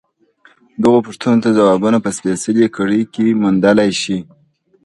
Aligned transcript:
دغو 0.83 0.99
پوښتنو 1.07 1.41
ته 1.43 1.49
ځوابونه 1.57 1.97
په 2.01 2.09
سپېڅلې 2.17 2.67
کړۍ 2.75 3.01
کې 3.13 3.25
موندلای 3.41 3.91
شو. 4.01 4.17